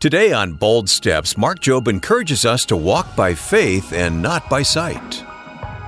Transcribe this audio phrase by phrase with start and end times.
[0.00, 4.62] Today on Bold Steps, Mark Jobe encourages us to walk by faith and not by
[4.62, 5.16] sight.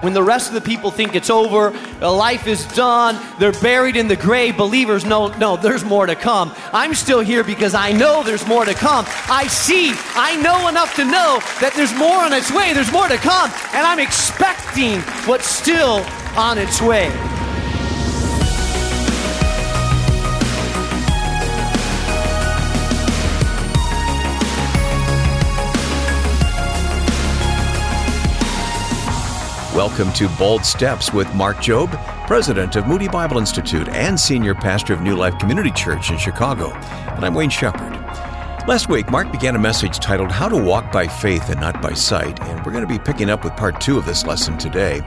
[0.03, 1.71] When the rest of the people think it's over,
[2.03, 6.53] life is done, they're buried in the grave, believers know, no, there's more to come.
[6.75, 9.07] I'm still here because I know there's more to come.
[9.31, 13.09] I see, I know enough to know that there's more on its way, there's more
[13.09, 16.05] to come, and I'm expecting what's still
[16.37, 17.32] on its way.
[29.75, 34.93] Welcome to Bold Steps with Mark Jobe, president of Moody Bible Institute and senior pastor
[34.93, 36.73] of New Life Community Church in Chicago.
[36.73, 37.95] And I'm Wayne Shepherd.
[38.69, 41.95] Last week, Mark began a message titled How to Walk by Faith and Not by
[41.95, 45.01] Sight, and we're going to be picking up with part two of this lesson today.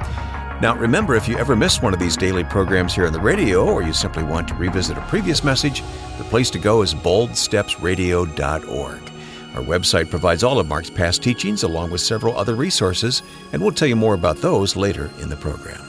[0.64, 3.64] Now, remember, if you ever miss one of these daily programs here on the radio,
[3.64, 5.84] or you simply want to revisit a previous message,
[6.18, 9.15] the place to go is boldstepsradio.org.
[9.56, 13.72] Our website provides all of Mark's past teachings along with several other resources, and we'll
[13.72, 15.82] tell you more about those later in the program.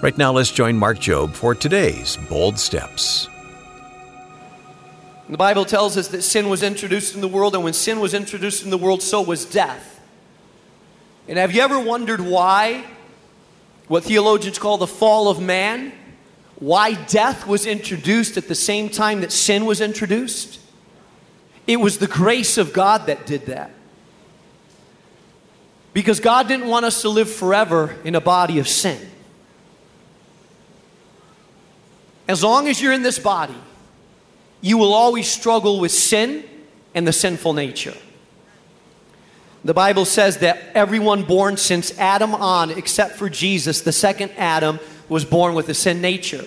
[0.00, 3.28] Right now, let's join Mark Jobe for today's Bold Steps.
[5.28, 8.14] The Bible tells us that sin was introduced in the world, and when sin was
[8.14, 10.00] introduced in the world, so was death.
[11.28, 12.82] And have you ever wondered why?
[13.88, 15.92] What theologians call the fall of man?
[16.60, 20.60] Why death was introduced at the same time that sin was introduced?
[21.66, 23.70] It was the grace of God that did that.
[25.92, 29.00] Because God didn't want us to live forever in a body of sin.
[32.28, 33.56] As long as you're in this body,
[34.60, 36.44] you will always struggle with sin
[36.94, 37.94] and the sinful nature.
[39.64, 44.78] The Bible says that everyone born since Adam on, except for Jesus, the second Adam,
[45.08, 46.44] was born with a sin nature.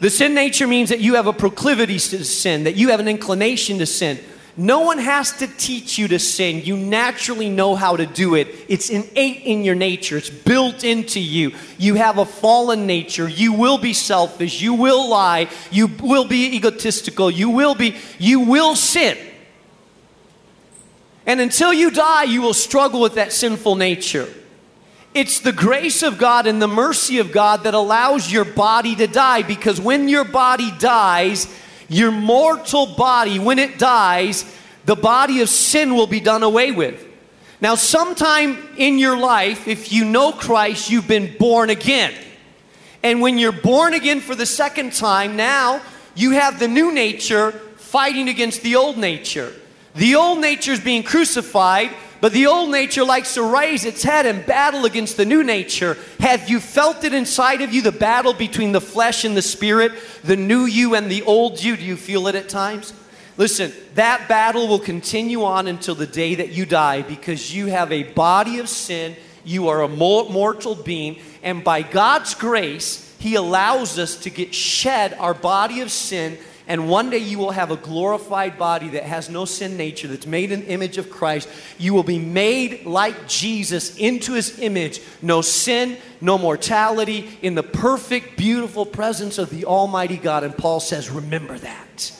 [0.00, 3.08] The sin nature means that you have a proclivity to sin, that you have an
[3.08, 4.18] inclination to sin.
[4.56, 6.62] No one has to teach you to sin.
[6.64, 8.48] You naturally know how to do it.
[8.68, 11.52] It's innate in your nature, it's built into you.
[11.76, 13.28] You have a fallen nature.
[13.28, 14.60] You will be selfish.
[14.60, 15.48] You will lie.
[15.72, 17.30] You will be egotistical.
[17.30, 19.18] You will be, you will sin.
[21.26, 24.28] And until you die, you will struggle with that sinful nature.
[25.14, 29.06] It's the grace of God and the mercy of God that allows your body to
[29.06, 31.46] die because when your body dies,
[31.88, 34.44] your mortal body, when it dies,
[34.86, 37.06] the body of sin will be done away with.
[37.60, 42.12] Now, sometime in your life, if you know Christ, you've been born again.
[43.02, 45.80] And when you're born again for the second time, now
[46.14, 49.52] you have the new nature fighting against the old nature.
[49.94, 51.90] The old nature is being crucified,
[52.24, 55.98] but the old nature likes to raise its head and battle against the new nature.
[56.20, 59.92] Have you felt it inside of you, the battle between the flesh and the spirit,
[60.22, 61.76] the new you and the old you?
[61.76, 62.94] Do you feel it at times?
[63.36, 67.92] Listen, that battle will continue on until the day that you die because you have
[67.92, 69.16] a body of sin.
[69.44, 75.12] You are a mortal being, and by God's grace, He allows us to get shed
[75.20, 79.28] our body of sin and one day you will have a glorified body that has
[79.28, 81.46] no sin nature, that's made in image of Christ.
[81.78, 85.02] You will be made like Jesus into his image.
[85.20, 90.42] No sin, no mortality, in the perfect, beautiful presence of the Almighty God.
[90.42, 92.12] And Paul says, remember that.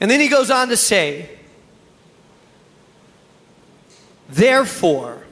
[0.00, 1.38] And then he goes on to say,
[4.28, 5.22] Therefore,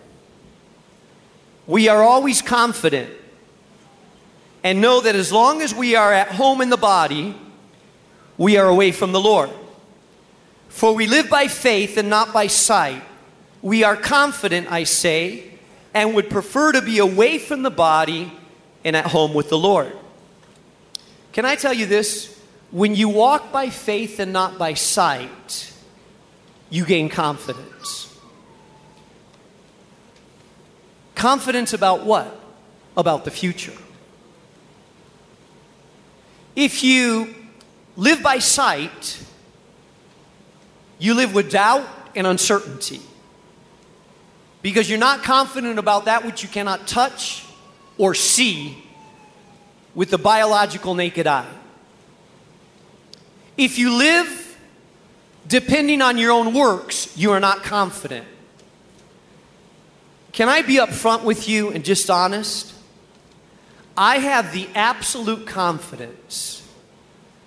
[1.71, 3.09] we are always confident
[4.65, 7.33] and know that as long as we are at home in the body,
[8.37, 9.51] we are away from the Lord.
[10.69, 13.03] For we live by faith and not by sight.
[13.63, 15.45] We are confident, I say,
[15.95, 18.33] and would prefer to be away from the body
[18.83, 19.97] and at home with the Lord.
[21.33, 22.37] Can I tell you this?
[22.73, 25.73] When you walk by faith and not by sight,
[26.69, 28.10] you gain confidence.
[31.21, 32.35] Confidence about what?
[32.97, 33.75] About the future.
[36.57, 37.35] If you
[37.95, 39.23] live by sight,
[40.99, 41.87] you live with doubt
[42.17, 43.03] and uncertainty.
[44.63, 47.45] Because you're not confident about that which you cannot touch
[47.99, 48.83] or see
[49.95, 51.53] with the biological naked eye.
[53.59, 54.59] If you live
[55.47, 58.27] depending on your own works, you are not confident.
[60.33, 62.73] Can I be upfront with you and just honest?
[63.97, 66.67] I have the absolute confidence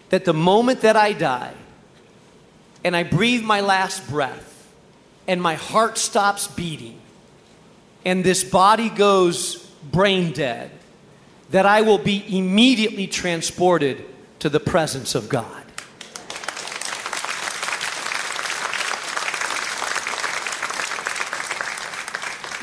[0.10, 1.54] that the moment that I die
[2.84, 4.72] and I breathe my last breath
[5.28, 7.00] and my heart stops beating
[8.06, 10.72] and this body goes brain dead
[11.52, 14.04] that I will be immediately transported
[14.40, 15.63] to the presence of God.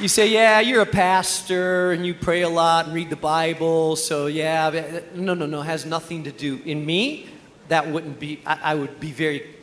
[0.01, 3.97] You say, yeah, you're a pastor and you pray a lot and read the Bible,
[3.97, 4.69] so yeah.
[4.69, 6.59] Uh, no, no, no, it has nothing to do.
[6.65, 7.29] In me,
[7.69, 9.55] that wouldn't be, I, I would be very,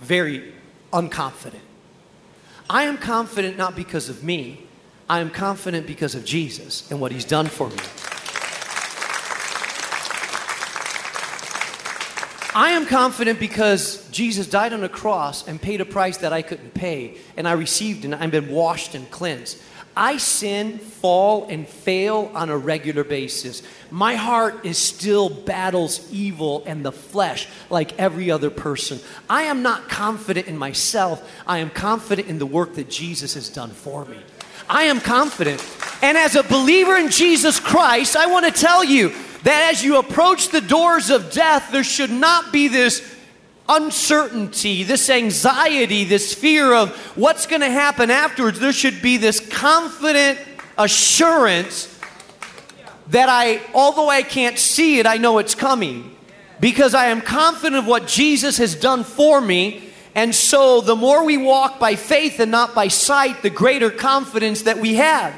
[0.00, 0.54] very
[0.92, 1.64] unconfident.
[2.70, 4.68] I am confident not because of me,
[5.10, 7.76] I am confident because of Jesus and what he's done for me.
[12.54, 16.42] I am confident because Jesus died on a cross and paid a price that I
[16.42, 19.58] couldn't pay, and I received and I've been washed and cleansed.
[19.96, 23.62] I sin, fall, and fail on a regular basis.
[23.90, 29.00] My heart is still battles evil and the flesh like every other person.
[29.28, 31.26] I am not confident in myself.
[31.46, 34.18] I am confident in the work that Jesus has done for me.
[34.68, 35.62] I am confident.
[36.02, 39.12] And as a believer in Jesus Christ, I want to tell you
[39.44, 43.16] that as you approach the doors of death, there should not be this
[43.68, 49.40] uncertainty, this anxiety, this fear of what's going to happen afterwards, there should be this
[49.40, 50.38] confident
[50.78, 51.88] assurance
[53.08, 56.16] that I, although I can't see it, I know it's coming.
[56.60, 59.82] Because I am confident of what Jesus has done for me.
[60.14, 64.62] And so the more we walk by faith and not by sight, the greater confidence
[64.62, 65.34] that we have.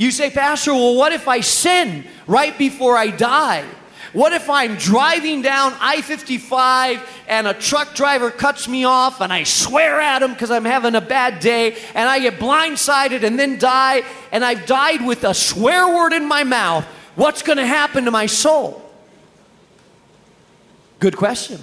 [0.00, 3.66] You say, Pastor, well, what if I sin right before I die?
[4.14, 9.30] What if I'm driving down I 55 and a truck driver cuts me off and
[9.30, 13.38] I swear at him because I'm having a bad day and I get blindsided and
[13.38, 14.02] then die
[14.32, 16.86] and I've died with a swear word in my mouth?
[17.14, 18.82] What's going to happen to my soul?
[20.98, 21.60] Good question.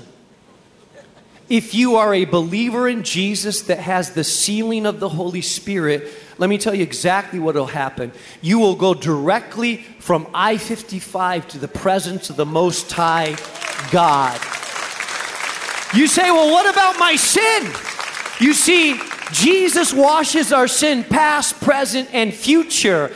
[1.49, 6.13] If you are a believer in Jesus that has the sealing of the Holy Spirit,
[6.37, 8.11] let me tell you exactly what will happen.
[8.41, 13.35] You will go directly from I 55 to the presence of the Most High
[13.91, 14.39] God.
[15.95, 17.71] You say, well, what about my sin?
[18.39, 18.99] You see,
[19.31, 23.11] Jesus washes our sin past, present, and future.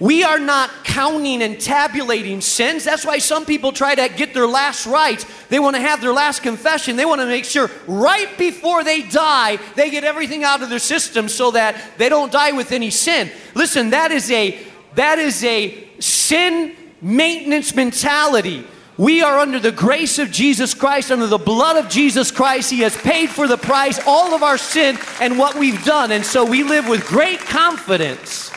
[0.00, 2.84] We are not counting and tabulating sins.
[2.84, 5.24] That's why some people try to get their last rites.
[5.48, 6.96] They want to have their last confession.
[6.96, 10.78] They want to make sure right before they die, they get everything out of their
[10.78, 13.30] system so that they don't die with any sin.
[13.54, 14.58] Listen, that is a
[14.96, 18.66] that is a sin maintenance mentality.
[18.96, 22.70] We are under the grace of Jesus Christ, under the blood of Jesus Christ.
[22.70, 26.12] He has paid for the price, all of our sin and what we've done.
[26.12, 28.53] And so we live with great confidence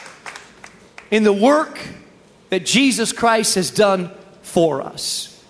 [1.12, 1.80] in the work
[2.50, 4.12] that Jesus Christ has done
[4.42, 5.44] for us.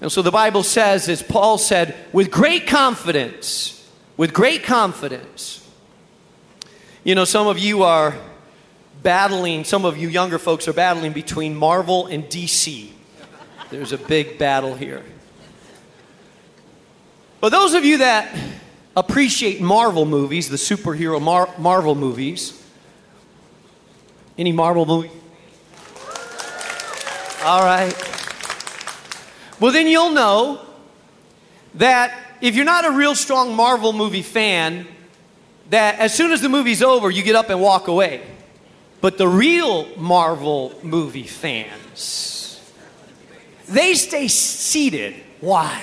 [0.00, 5.68] And so the Bible says, as Paul said, with great confidence, with great confidence.
[7.04, 8.16] You know, some of you are
[9.02, 12.90] battling, some of you younger folks are battling between Marvel and DC.
[13.70, 15.04] There's a big battle here.
[17.40, 18.36] But those of you that
[18.96, 22.59] appreciate Marvel movies, the superhero Mar- Marvel movies,
[24.40, 25.10] any Marvel movie?
[27.44, 27.94] All right.
[29.60, 30.62] Well, then you'll know
[31.74, 34.86] that if you're not a real strong Marvel movie fan,
[35.68, 38.22] that as soon as the movie's over, you get up and walk away.
[39.02, 42.60] But the real Marvel movie fans,
[43.68, 45.16] they stay seated.
[45.40, 45.82] Why?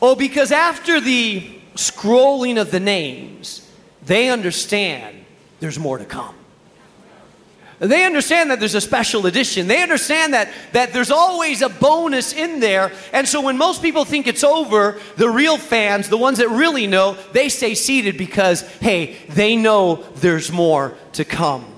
[0.00, 3.68] Oh, because after the scrolling of the names,
[4.06, 5.24] they understand
[5.58, 6.34] there's more to come.
[7.78, 9.66] They understand that there's a special edition.
[9.66, 12.92] They understand that, that there's always a bonus in there.
[13.12, 16.86] And so when most people think it's over, the real fans, the ones that really
[16.86, 21.73] know, they stay seated because, hey, they know there's more to come.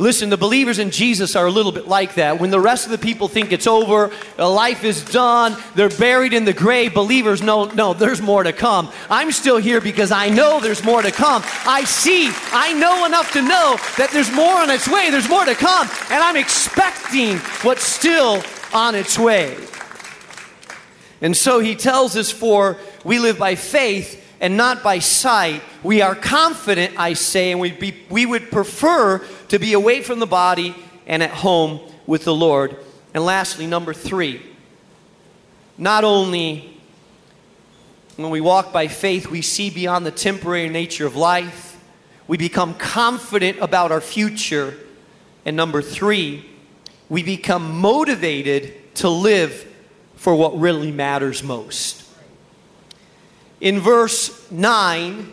[0.00, 2.38] Listen, the believers in Jesus are a little bit like that.
[2.38, 6.32] When the rest of the people think it's over, uh, life is done, they're buried
[6.32, 8.92] in the grave, believers know, no, there's more to come.
[9.10, 11.42] I'm still here because I know there's more to come.
[11.66, 15.44] I see, I know enough to know that there's more on its way, there's more
[15.44, 18.40] to come, and I'm expecting what's still
[18.72, 19.56] on its way.
[21.20, 25.62] And so he tells us, for we live by faith and not by sight.
[25.82, 29.18] We are confident, I say, and we, be, we would prefer
[29.48, 30.74] to be away from the body
[31.06, 32.76] and at home with the Lord.
[33.14, 34.42] And lastly, number three,
[35.76, 36.76] not only
[38.16, 41.76] when we walk by faith, we see beyond the temporary nature of life,
[42.26, 44.74] we become confident about our future.
[45.44, 46.44] And number three,
[47.08, 49.66] we become motivated to live
[50.16, 52.07] for what really matters most.
[53.60, 55.32] In verse 9,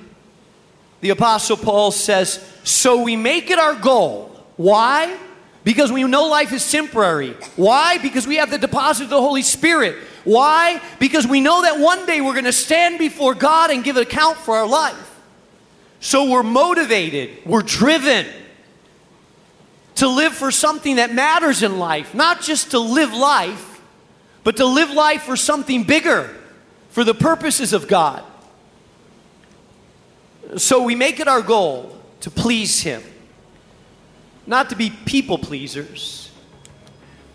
[1.01, 4.31] the Apostle Paul says, So we make it our goal.
[4.57, 5.17] Why?
[5.63, 7.31] Because we know life is temporary.
[7.55, 7.97] Why?
[7.97, 9.97] Because we have the deposit of the Holy Spirit.
[10.23, 10.81] Why?
[10.99, 14.03] Because we know that one day we're going to stand before God and give an
[14.03, 15.15] account for our life.
[15.99, 18.27] So we're motivated, we're driven
[19.95, 23.81] to live for something that matters in life, not just to live life,
[24.43, 26.29] but to live life for something bigger,
[26.95, 28.23] for the purposes of God.
[30.55, 33.03] So we make it our goal to please Him,
[34.47, 36.31] not to be people pleasers,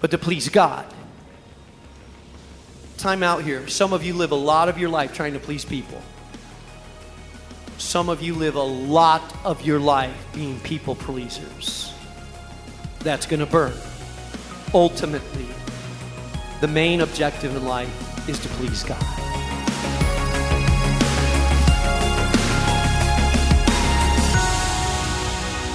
[0.01, 0.87] but to please God.
[2.97, 3.69] Time out here.
[3.69, 6.01] Some of you live a lot of your life trying to please people.
[7.77, 11.93] Some of you live a lot of your life being people pleasers.
[13.01, 13.75] That's going to burn.
[14.73, 15.49] Ultimately,
[16.63, 19.20] the main objective in life is to please God.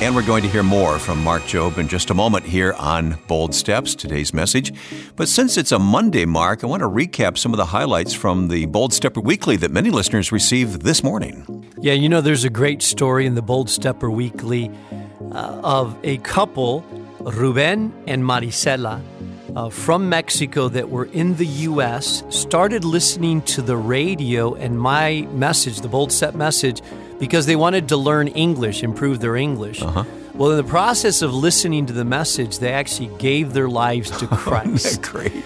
[0.06, 3.18] And we're going to hear more from Mark Jobe in just a moment here on
[3.28, 4.72] Bold Steps, today's message.
[5.16, 8.50] But since it's a Monday, Mark, I want to recap some of the highlights from
[8.50, 11.66] the Bold Stepper Weekly that many listeners received this morning.
[11.80, 14.70] Yeah, you know, there's a great story in the Bold Stepper Weekly
[15.32, 16.82] uh, of a couple,
[17.22, 19.02] Ruben and Marisela,
[19.56, 25.28] uh, from Mexico that were in the U.S., started listening to the radio and my
[25.32, 26.84] message, the Bold Step message
[27.20, 29.82] because they wanted to learn English, improve their English.
[29.82, 30.04] Uh-huh.
[30.34, 34.28] Well, in the process of listening to the message, they actually gave their lives to
[34.32, 35.02] Christ.
[35.02, 35.44] Great.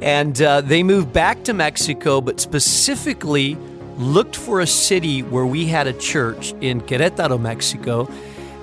[0.00, 3.56] And uh, they moved back to Mexico, but specifically
[3.96, 8.08] looked for a city where we had a church in Querétaro, Mexico.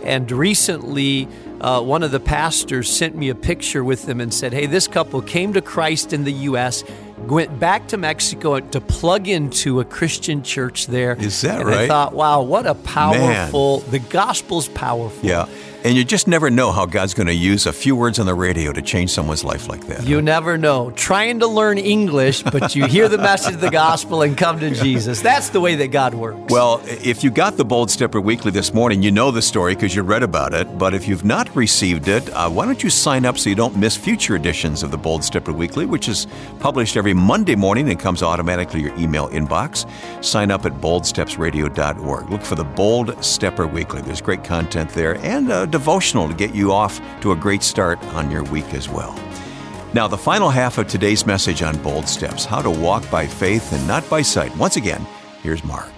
[0.05, 1.27] And recently,
[1.59, 4.88] uh, one of the pastors sent me a picture with them and said, Hey, this
[4.88, 6.85] couple came to Christ in the U.S
[7.27, 11.13] went back to Mexico to plug into a Christian church there.
[11.13, 11.79] Is that and right?
[11.79, 13.91] I thought, wow, what a powerful, Man.
[13.91, 15.27] the gospel's powerful.
[15.27, 15.48] Yeah.
[15.85, 18.33] And you just never know how God's going to use a few words on the
[18.33, 20.03] radio to change someone's life like that.
[20.03, 20.89] You never know.
[20.95, 24.71] Trying to learn English, but you hear the message of the gospel and come to
[24.71, 25.21] Jesus.
[25.21, 26.51] That's the way that God works.
[26.51, 29.93] Well, if you got the Bold Stepper Weekly this morning, you know the story because
[29.93, 30.75] you read about it.
[30.75, 33.77] But if you've not received it, uh, why don't you sign up so you don't
[33.77, 36.25] miss future editions of the Bold Stepper Weekly, which is
[36.59, 39.85] published every Monday morning and comes automatically to your email inbox.
[40.25, 42.29] Sign up at boldstepsradio.org.
[42.31, 44.01] Look for the Bold Stepper Weekly.
[44.01, 48.01] There's great content there and uh, devotional to get you off to a great start
[48.13, 49.13] on your week as well.
[49.94, 53.74] Now, the final half of today's message on Bold Steps how to walk by faith
[53.74, 54.55] and not by sight.
[54.55, 55.05] Once again,
[55.44, 55.91] here's Mark.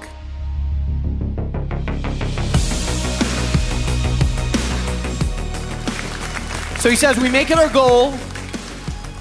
[6.79, 8.15] So he says, We make it our goal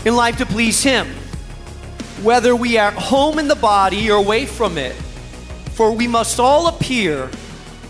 [0.07, 1.07] in life to please Him,
[2.23, 4.95] whether we are home in the body or away from it,
[5.75, 7.31] for we must all appear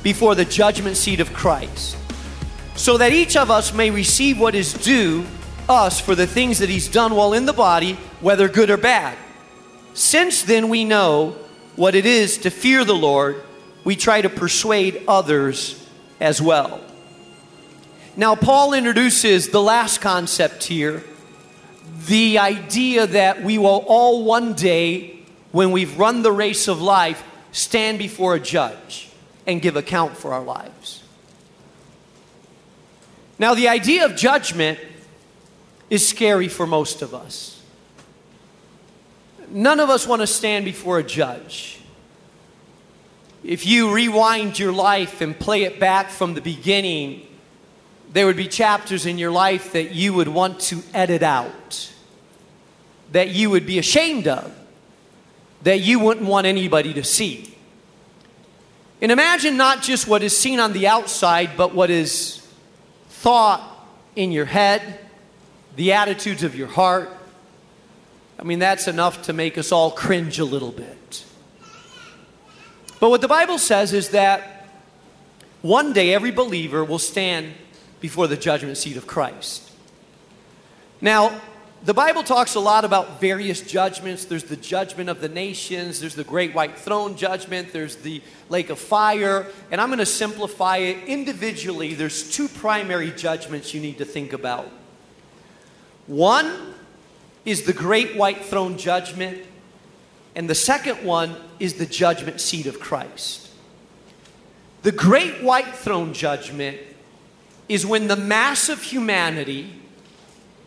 [0.03, 1.97] before the judgment seat of Christ
[2.77, 5.25] so that each of us may receive what is due
[5.69, 9.19] us for the things that he's done while in the body, whether good or bad.
[9.95, 11.37] Since then we know
[11.75, 13.43] what it is to fear the Lord,
[13.85, 15.85] we try to persuade others
[16.21, 16.81] as well.
[18.17, 21.05] Now, Paul introduces the last concept here
[22.07, 25.19] the idea that we will all one day,
[25.53, 29.09] when we've run the race of life, stand before a judge
[29.47, 31.03] and give account for our lives.
[33.39, 34.79] Now, the idea of judgment
[35.91, 37.63] is scary for most of us.
[39.49, 41.81] None of us want to stand before a judge.
[43.45, 47.27] If you rewind your life and play it back from the beginning,
[48.13, 51.93] there would be chapters in your life that you would want to edit out,
[53.13, 54.53] that you would be ashamed of,
[55.63, 57.55] that you wouldn't want anybody to see.
[59.01, 62.46] And imagine not just what is seen on the outside, but what is
[63.17, 65.01] thought in your head,
[65.77, 67.11] the attitudes of your heart.
[68.39, 71.25] I mean, that's enough to make us all cringe a little bit.
[73.01, 74.67] But what the Bible says is that
[75.63, 77.55] one day every believer will stand
[78.01, 79.71] before the judgment seat of Christ.
[81.01, 81.41] Now,
[81.87, 84.25] the Bible talks a lot about various judgments.
[84.25, 88.71] There's the judgment of the nations, there's the great white throne judgment, there's the lake
[88.71, 91.95] of fire, and I'm going to simplify it individually.
[91.95, 94.69] There's two primary judgments you need to think about.
[96.09, 96.75] One
[97.45, 99.47] is the great white throne judgment,
[100.35, 103.49] and the second one is the judgment seat of Christ.
[104.83, 106.79] The great white throne judgment
[107.69, 109.73] is when the mass of humanity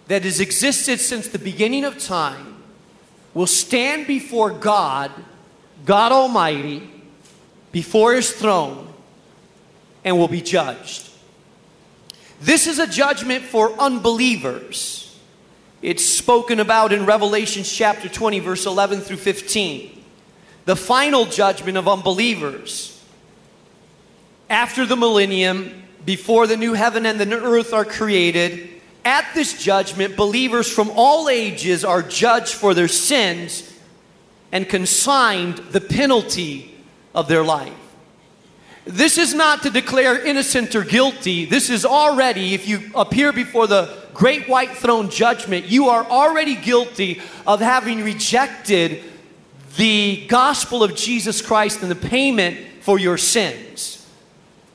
[0.10, 2.58] that has existed since the beginning of time
[3.36, 5.12] will stand before God,
[5.86, 6.90] God Almighty,
[7.72, 8.92] before His throne,
[10.04, 11.08] and will be judged.
[12.42, 15.16] This is a judgment for unbelievers.
[15.84, 20.04] It's spoken about in Revelation chapter 20, verse 11 through 15.
[20.66, 23.00] The final judgment of unbelievers.
[24.50, 28.79] After the millennium, before the new heaven and the new earth are created,
[29.10, 33.74] at this judgment, believers from all ages are judged for their sins
[34.52, 36.76] and consigned the penalty
[37.16, 37.74] of their life.
[38.86, 41.46] This is not to declare innocent or guilty.
[41.46, 46.56] This is already, if you appear before the great white throne judgment, you are already
[46.56, 49.04] guilty of having rejected
[49.76, 54.08] the gospel of Jesus Christ and the payment for your sins.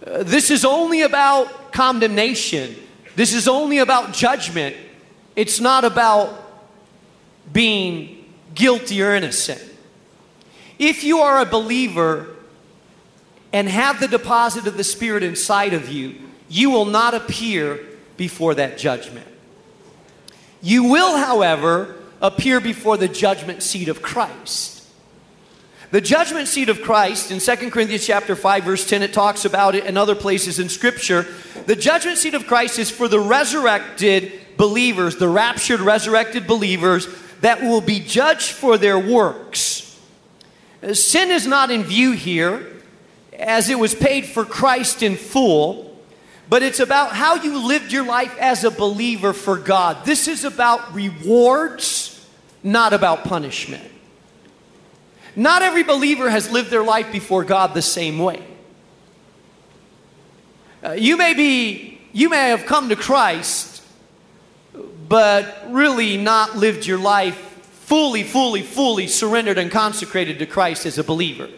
[0.04, 2.74] Uh, this is only about condemnation.
[3.16, 4.76] This is only about judgment.
[5.36, 6.42] It's not about
[7.52, 9.62] being guilty or innocent.
[10.78, 12.28] If you are a believer
[13.52, 16.16] and have the deposit of the Spirit inside of you,
[16.48, 17.80] you will not appear
[18.16, 19.26] before that judgment.
[20.62, 24.83] You will, however, appear before the judgment seat of Christ.
[25.94, 29.76] The judgment seat of Christ in 2 Corinthians chapter 5 verse 10 it talks about
[29.76, 31.24] it in other places in scripture.
[31.66, 37.06] The judgment seat of Christ is for the resurrected believers, the raptured resurrected believers
[37.42, 39.96] that will be judged for their works.
[40.82, 42.72] Uh, sin is not in view here,
[43.38, 45.96] as it was paid for Christ in full,
[46.48, 50.04] but it's about how you lived your life as a believer for God.
[50.04, 52.28] This is about rewards,
[52.64, 53.92] not about punishment.
[55.36, 58.42] Not every believer has lived their life before God the same way.
[60.82, 63.82] Uh, you may be, you may have come to Christ,
[65.08, 67.36] but really not lived your life
[67.84, 71.48] fully, fully, fully surrendered and consecrated to Christ as a believer.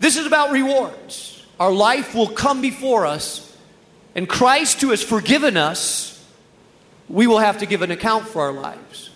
[0.00, 1.44] This is about rewards.
[1.60, 3.56] Our life will come before us,
[4.14, 6.24] and Christ, who has forgiven us,
[7.08, 9.10] we will have to give an account for our lives.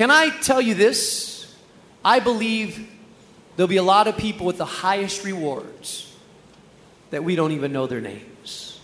[0.00, 1.54] Can I tell you this?
[2.02, 2.88] I believe
[3.54, 6.10] there'll be a lot of people with the highest rewards
[7.10, 8.80] that we don't even know their names.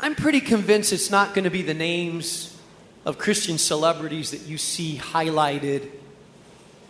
[0.00, 2.58] I'm pretty convinced it's not going to be the names
[3.04, 5.90] of Christian celebrities that you see highlighted.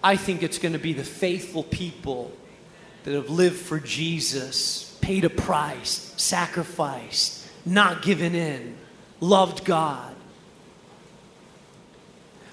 [0.00, 2.30] I think it's going to be the faithful people
[3.02, 8.76] that have lived for Jesus, paid a price, sacrificed, not given in,
[9.18, 10.13] loved God.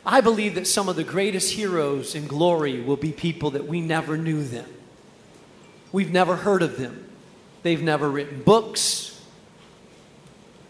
[0.05, 3.81] I believe that some of the greatest heroes in glory will be people that we
[3.81, 4.67] never knew them.
[5.91, 7.07] We've never heard of them.
[7.63, 9.21] They've never written books.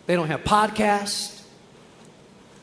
[0.05, 1.43] They don't have podcasts,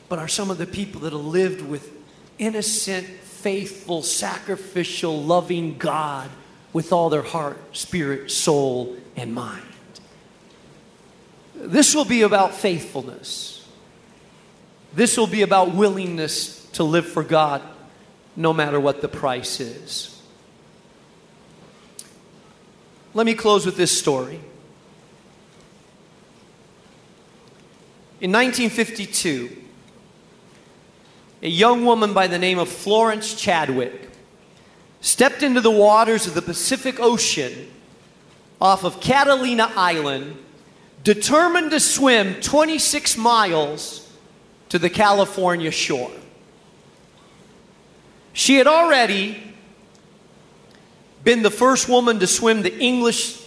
[0.07, 1.91] but are some of the people that have lived with
[2.37, 6.29] innocent, faithful, sacrificial, loving God
[6.73, 9.63] with all their heart, spirit, soul, and mind.
[11.55, 13.67] This will be about faithfulness.
[14.93, 17.61] This will be about willingness to live for God
[18.35, 20.21] no matter what the price is.
[23.13, 24.39] Let me close with this story.
[28.21, 29.55] In 1952,
[31.41, 34.09] a young woman by the name of Florence Chadwick
[35.01, 37.71] stepped into the waters of the Pacific Ocean
[38.59, 40.37] off of Catalina Island,
[41.03, 44.11] determined to swim 26 miles
[44.67, 46.11] to the California shore.
[48.33, 49.43] She had already
[51.23, 53.39] been the first woman to swim the English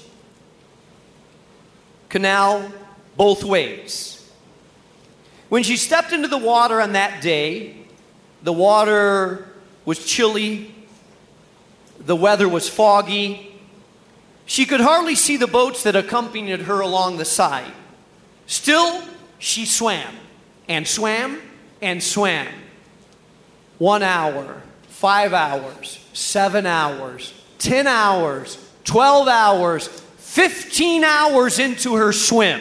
[2.09, 2.71] Canal
[3.17, 4.31] both ways.
[5.49, 7.77] When she stepped into the water on that day,
[8.43, 9.49] the water
[9.85, 10.75] was chilly,
[11.99, 13.55] the weather was foggy.
[14.47, 17.73] She could hardly see the boats that accompanied her along the side.
[18.47, 19.03] Still,
[19.39, 20.15] she swam
[20.69, 21.41] and swam
[21.81, 22.49] and swam.
[23.79, 24.63] One hour,
[25.03, 32.61] five hours, seven hours, 10 hours, 12 hours, 15 hours into her swim.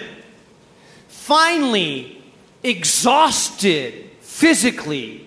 [1.08, 2.20] Finally,
[2.64, 5.24] exhausted physically,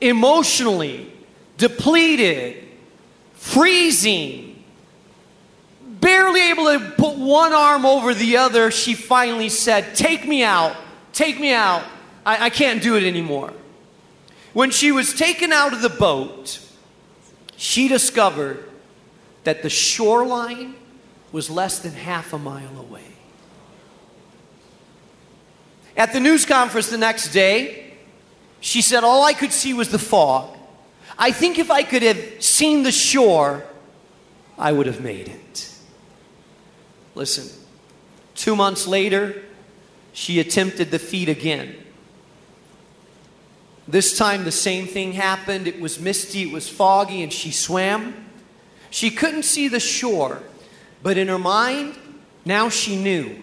[0.00, 1.12] emotionally,
[1.56, 2.62] depleted,
[3.32, 4.62] freezing,
[5.82, 10.76] barely able to put one arm over the other, she finally said, Take me out,
[11.12, 11.82] take me out.
[12.24, 13.52] I, I can't do it anymore.
[14.54, 16.60] When she was taken out of the boat,
[17.56, 18.64] she discovered
[19.42, 20.76] that the shoreline
[21.32, 23.02] was less than half a mile away.
[25.96, 27.94] At the news conference the next day,
[28.60, 30.56] she said, All I could see was the fog.
[31.18, 33.64] I think if I could have seen the shore,
[34.56, 35.70] I would have made it.
[37.16, 37.48] Listen,
[38.34, 39.42] two months later,
[40.12, 41.76] she attempted the feat again.
[43.86, 45.66] This time, the same thing happened.
[45.66, 48.26] It was misty, it was foggy, and she swam.
[48.90, 50.42] She couldn't see the shore,
[51.02, 51.96] but in her mind,
[52.44, 53.36] now she knew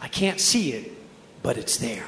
[0.00, 0.92] I can't see it,
[1.42, 2.06] but it's there.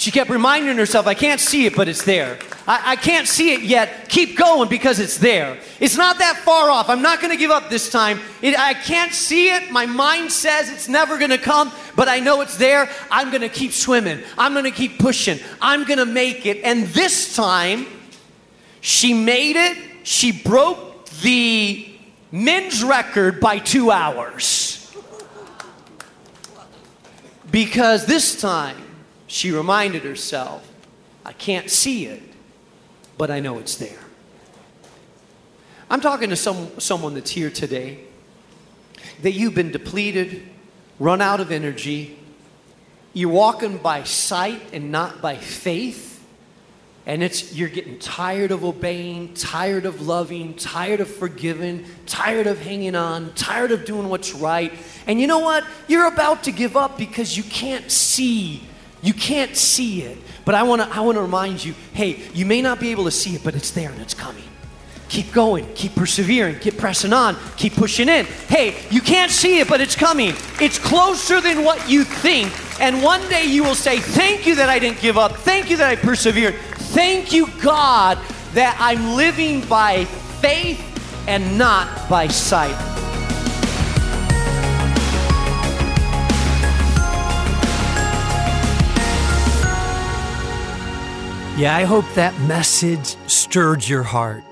[0.00, 2.38] She kept reminding herself, I can't see it, but it's there.
[2.66, 4.08] I, I can't see it yet.
[4.08, 5.58] Keep going because it's there.
[5.78, 6.88] It's not that far off.
[6.88, 8.18] I'm not going to give up this time.
[8.40, 9.70] It, I can't see it.
[9.70, 12.88] My mind says it's never going to come, but I know it's there.
[13.10, 14.22] I'm going to keep swimming.
[14.38, 15.38] I'm going to keep pushing.
[15.60, 16.62] I'm going to make it.
[16.64, 17.84] And this time,
[18.80, 19.76] she made it.
[20.04, 21.94] She broke the
[22.32, 24.96] men's record by two hours.
[27.50, 28.78] Because this time,
[29.30, 30.68] she reminded herself,
[31.24, 32.20] I can't see it,
[33.16, 34.00] but I know it's there.
[35.88, 38.00] I'm talking to some, someone that's here today
[39.22, 40.42] that you've been depleted,
[40.98, 42.18] run out of energy,
[43.12, 46.08] you're walking by sight and not by faith
[47.06, 52.60] and it's you're getting tired of obeying tired of loving tired of forgiving tired of
[52.60, 54.72] hanging on tired of doing what's right.
[55.06, 55.64] And you know what?
[55.88, 58.62] You're about to give up because you can't see
[59.02, 60.18] you can't see it.
[60.44, 63.04] But I want to I want to remind you, hey, you may not be able
[63.04, 64.44] to see it, but it's there and it's coming.
[65.08, 68.26] Keep going, keep persevering, keep pressing on, keep pushing in.
[68.26, 70.34] Hey, you can't see it, but it's coming.
[70.60, 72.52] It's closer than what you think.
[72.80, 75.32] And one day you will say, Thank you that I didn't give up.
[75.32, 76.54] Thank you that I persevered.
[76.94, 78.18] Thank you, God,
[78.54, 80.80] that I'm living by faith
[81.26, 82.89] and not by sight.
[91.60, 94.42] Yeah, I hope that message stirred your heart.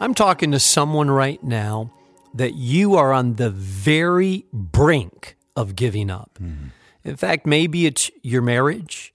[0.00, 1.92] I'm talking to someone right now
[2.34, 6.40] that you are on the very brink of giving up.
[6.42, 6.72] Mm.
[7.04, 9.14] In fact, maybe it's your marriage,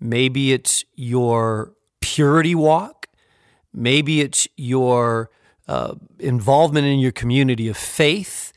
[0.00, 3.06] maybe it's your purity walk,
[3.72, 5.30] maybe it's your
[5.68, 8.52] uh, involvement in your community of faith,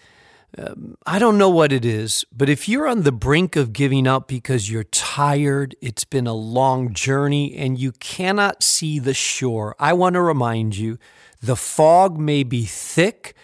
[1.05, 4.27] I don't know what it is, but if you're on the brink of giving up
[4.27, 9.93] because you're tired, it's been a long journey, and you cannot see the shore, I
[9.93, 10.97] want to remind you
[11.41, 13.35] the fog may be thick,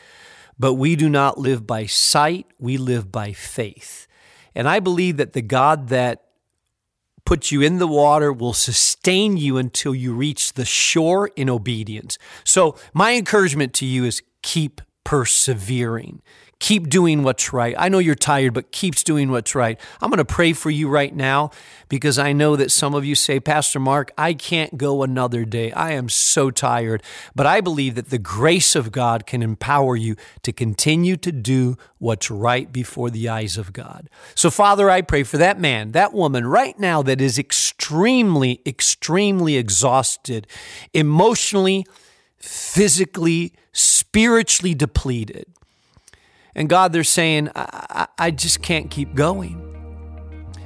[0.57, 4.07] but we do not live by sight, we live by faith.
[4.55, 6.23] And I believe that the God that
[7.25, 12.17] put you in the water will sustain you until you reach the shore in obedience.
[12.43, 16.21] So, my encouragement to you is keep persevering
[16.61, 17.73] keep doing what's right.
[17.77, 19.79] I know you're tired, but keeps doing what's right.
[19.99, 21.49] I'm going to pray for you right now
[21.89, 25.71] because I know that some of you say, Pastor Mark, I can't go another day.
[25.71, 27.01] I am so tired.
[27.35, 31.77] But I believe that the grace of God can empower you to continue to do
[31.97, 34.07] what's right before the eyes of God.
[34.35, 39.57] So, Father, I pray for that man, that woman right now that is extremely, extremely
[39.57, 40.45] exhausted,
[40.93, 41.87] emotionally,
[42.37, 45.47] physically, spiritually depleted.
[46.55, 49.57] And God, they're saying, I, I, just can't keep going.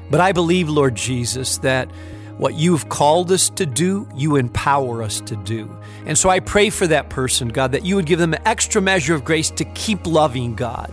[0.10, 1.90] But I believe, Lord Jesus, that
[2.38, 5.70] what you've called us to do, you empower us to do.
[6.06, 8.82] And so I pray for that person, God, that you would give them an extra
[8.82, 10.92] measure of grace to keep loving God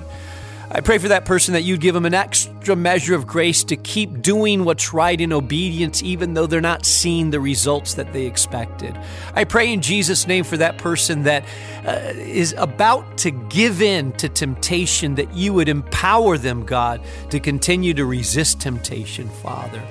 [0.75, 3.77] I pray for that person that you'd give them an extra measure of grace to
[3.77, 8.25] keep doing what's right in obedience, even though they're not seeing the results that they
[8.25, 8.99] expected.
[9.35, 11.45] I pray in Jesus' name for that person that
[11.87, 17.39] uh, is about to give in to temptation, that you would empower them, God, to
[17.39, 19.83] continue to resist temptation, Father.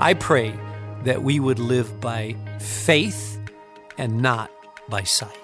[0.00, 0.58] I pray
[1.04, 3.38] that we would live by faith
[3.98, 4.50] and not
[4.88, 5.39] by sight.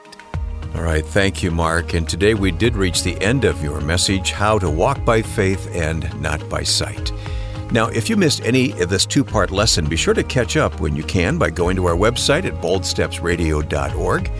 [0.76, 1.94] All right, thank you, Mark.
[1.94, 5.74] And today we did reach the end of your message How to Walk by Faith
[5.74, 7.12] and Not by Sight.
[7.72, 10.78] Now, if you missed any of this two part lesson, be sure to catch up
[10.78, 14.30] when you can by going to our website at boldstepsradio.org.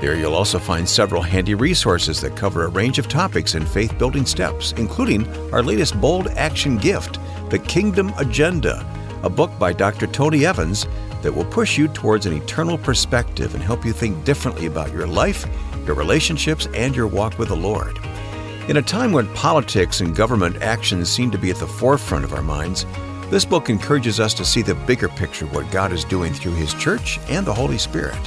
[0.00, 3.96] There you'll also find several handy resources that cover a range of topics in faith
[3.96, 8.84] building steps, including our latest bold action gift, The Kingdom Agenda,
[9.22, 10.08] a book by Dr.
[10.08, 10.88] Tony Evans
[11.22, 15.06] that will push you towards an eternal perspective and help you think differently about your
[15.06, 15.46] life
[15.86, 17.98] your relationships, and your walk with the Lord.
[18.68, 22.32] In a time when politics and government actions seem to be at the forefront of
[22.32, 22.84] our minds,
[23.30, 26.54] this book encourages us to see the bigger picture of what God is doing through
[26.54, 28.18] His church and the Holy Spirit.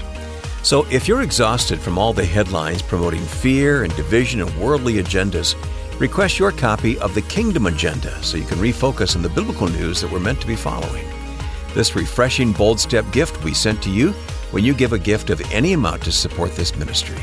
[0.64, 5.56] So, if you're exhausted from all the headlines promoting fear and division and worldly agendas,
[6.00, 10.02] request your copy of the Kingdom Agenda so you can refocus on the biblical news
[10.02, 11.06] that we're meant to be following.
[11.74, 14.12] This refreshing bold step gift we sent to you
[14.52, 17.22] when you give a gift of any amount to support this ministry.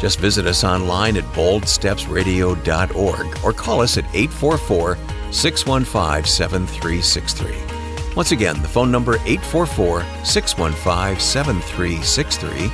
[0.00, 4.98] Just visit us online at boldstepsradio.org or call us at 844
[5.30, 8.14] 615 7363.
[8.14, 12.70] Once again, the phone number 844 615 7363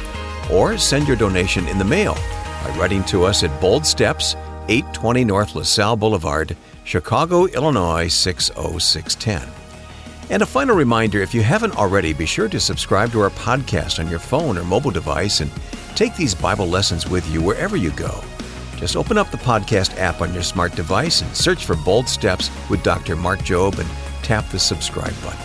[0.55, 2.15] or send your donation in the mail
[2.63, 4.35] by writing to us at Bold Steps,
[4.69, 9.49] 820 North LaSalle Boulevard, Chicago, Illinois 60610.
[10.31, 13.99] And a final reminder if you haven't already, be sure to subscribe to our podcast
[13.99, 15.51] on your phone or mobile device and
[15.95, 18.23] take these Bible lessons with you wherever you go.
[18.77, 22.51] Just open up the podcast app on your smart device and search for Bold Steps
[22.71, 23.15] with Dr.
[23.15, 23.89] Mark Jobe and
[24.25, 25.39] tap the subscribe button.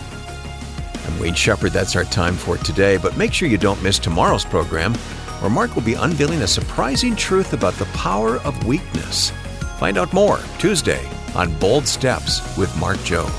[1.05, 1.71] I'm Wayne Shepherd.
[1.71, 4.93] That's our time for today, but make sure you don't miss tomorrow's program
[5.41, 9.31] where Mark will be unveiling a surprising truth about the power of weakness.
[9.79, 11.05] Find out more Tuesday
[11.36, 13.31] on Bold Steps with Mark Jobe.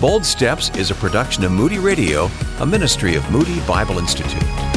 [0.00, 4.67] Bold Steps is a production of Moody Radio, a ministry of Moody Bible Institute.